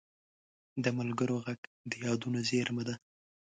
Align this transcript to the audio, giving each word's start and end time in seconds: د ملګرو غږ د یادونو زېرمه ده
د 0.83 0.85
ملګرو 0.99 1.35
غږ 1.45 1.59
د 1.89 1.91
یادونو 2.05 2.39
زېرمه 2.49 2.83
ده 2.87 2.95